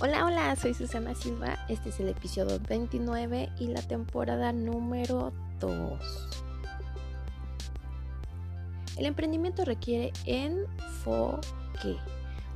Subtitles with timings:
[0.00, 1.58] Hola, hola, soy Susana Silva.
[1.68, 5.98] Este es el episodio 29 y la temporada número 2.
[8.96, 11.96] El emprendimiento requiere enfoque.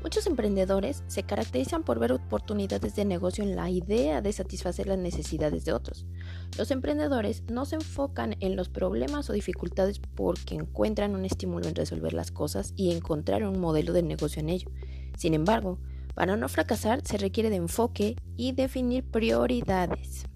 [0.04, 4.98] Muchos emprendedores se caracterizan por ver oportunidades de negocio en la idea de satisfacer las
[4.98, 6.06] necesidades de otros.
[6.56, 11.74] Los emprendedores no se enfocan en los problemas o dificultades porque encuentran un estímulo en
[11.74, 14.70] resolver las cosas y encontrar un modelo de negocio en ello.
[15.16, 15.80] Sin embargo,
[16.14, 20.26] para no fracasar se requiere de enfoque y definir prioridades.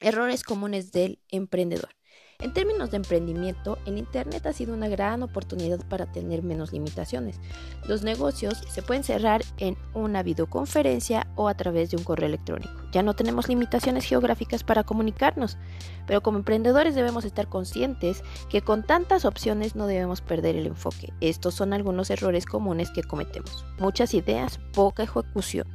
[0.00, 1.90] Errores comunes del emprendedor.
[2.38, 7.40] En términos de emprendimiento, el Internet ha sido una gran oportunidad para tener menos limitaciones.
[7.88, 12.85] Los negocios se pueden cerrar en una videoconferencia o a través de un correo electrónico.
[12.96, 15.58] Ya no tenemos limitaciones geográficas para comunicarnos,
[16.06, 21.12] pero como emprendedores debemos estar conscientes que con tantas opciones no debemos perder el enfoque.
[21.20, 23.66] Estos son algunos errores comunes que cometemos.
[23.78, 25.66] Muchas ideas, poca ejecución.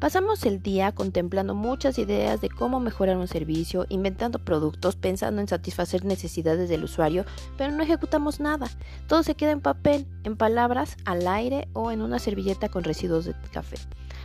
[0.00, 5.46] Pasamos el día contemplando muchas ideas de cómo mejorar un servicio, inventando productos, pensando en
[5.46, 7.24] satisfacer necesidades del usuario,
[7.56, 8.68] pero no ejecutamos nada.
[9.06, 13.24] Todo se queda en papel, en palabras, al aire o en una servilleta con residuos
[13.24, 13.76] de café.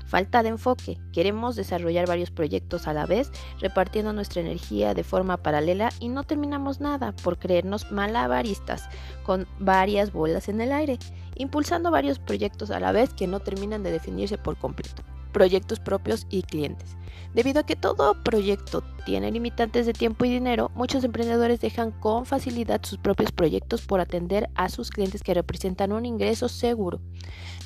[0.06, 1.00] Falta de enfoque.
[1.14, 6.24] Queremos desarrollar varios proyectos a la vez, repartiendo nuestra energía de forma paralela y no
[6.24, 8.90] terminamos nada por creernos malabaristas
[9.24, 11.00] con varias bolas en el aire,
[11.36, 16.28] impulsando varios proyectos a la vez que no terminan de definirse por completo proyectos propios
[16.30, 16.96] y clientes.
[17.34, 22.26] Debido a que todo proyecto tiene limitantes de tiempo y dinero, muchos emprendedores dejan con
[22.26, 27.00] facilidad sus propios proyectos por atender a sus clientes que representan un ingreso seguro.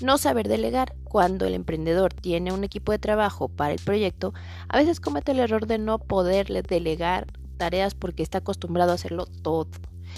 [0.01, 0.93] No saber delegar.
[1.03, 4.33] Cuando el emprendedor tiene un equipo de trabajo para el proyecto,
[4.67, 9.25] a veces comete el error de no poderle delegar tareas porque está acostumbrado a hacerlo
[9.41, 9.69] todo.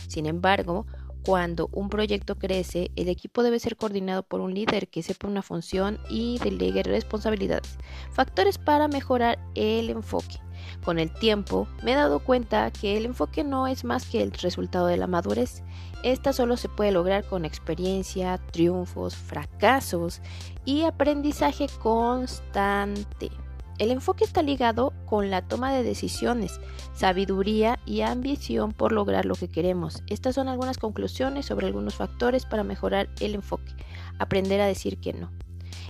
[0.07, 0.87] Sin embargo,
[1.27, 5.41] cuando un proyecto crece, el equipo debe ser coordinado por un líder que sepa una
[5.41, 7.77] función y delegue responsabilidades.
[8.13, 10.39] Factores para mejorar el enfoque.
[10.85, 14.31] Con el tiempo me he dado cuenta que el enfoque no es más que el
[14.31, 15.63] resultado de la madurez.
[16.01, 20.21] Esta solo se puede lograr con experiencia, triunfos, fracasos
[20.63, 23.31] y aprendizaje constante.
[23.79, 26.59] El enfoque está ligado con la toma de decisiones,
[26.93, 30.03] sabiduría y ambición por lograr lo que queremos.
[30.07, 33.73] Estas son algunas conclusiones sobre algunos factores para mejorar el enfoque.
[34.19, 35.31] Aprender a decir que no.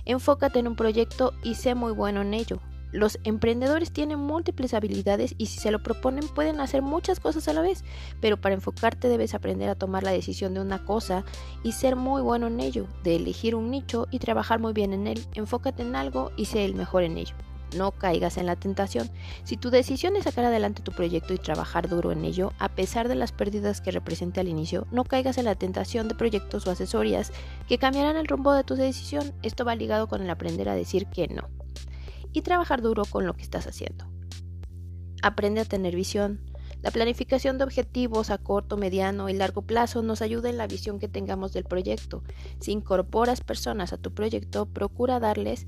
[0.06, 2.60] Enfócate en un proyecto y sé muy bueno en ello.
[2.90, 7.52] Los emprendedores tienen múltiples habilidades y si se lo proponen pueden hacer muchas cosas a
[7.52, 7.84] la vez,
[8.22, 11.24] pero para enfocarte debes aprender a tomar la decisión de una cosa
[11.62, 15.06] y ser muy bueno en ello, de elegir un nicho y trabajar muy bien en
[15.06, 15.26] él.
[15.34, 17.34] Enfócate en algo y sé el mejor en ello
[17.76, 19.10] no caigas en la tentación.
[19.44, 23.08] Si tu decisión es sacar adelante tu proyecto y trabajar duro en ello, a pesar
[23.08, 26.70] de las pérdidas que represente al inicio, no caigas en la tentación de proyectos o
[26.70, 27.32] asesorías
[27.68, 29.32] que cambiarán el rumbo de tu decisión.
[29.42, 31.48] Esto va ligado con el aprender a decir que no.
[32.32, 34.06] Y trabajar duro con lo que estás haciendo.
[35.22, 36.40] Aprende a tener visión.
[36.82, 41.00] La planificación de objetivos a corto, mediano y largo plazo nos ayuda en la visión
[41.00, 42.22] que tengamos del proyecto.
[42.60, 45.66] Si incorporas personas a tu proyecto, procura darles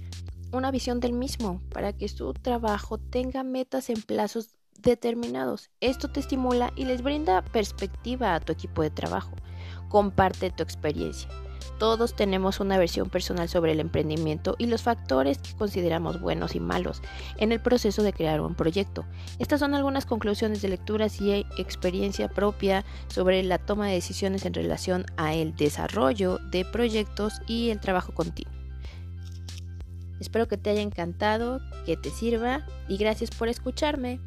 [0.52, 5.70] una visión del mismo para que su trabajo tenga metas en plazos determinados.
[5.80, 9.32] Esto te estimula y les brinda perspectiva a tu equipo de trabajo.
[9.88, 11.28] Comparte tu experiencia.
[11.78, 16.60] Todos tenemos una versión personal sobre el emprendimiento y los factores que consideramos buenos y
[16.60, 17.00] malos
[17.38, 19.06] en el proceso de crear un proyecto.
[19.38, 24.52] Estas son algunas conclusiones de lecturas y experiencia propia sobre la toma de decisiones en
[24.52, 28.59] relación a el desarrollo de proyectos y el trabajo continuo.
[30.20, 34.20] Espero que te haya encantado, que te sirva y gracias por escucharme.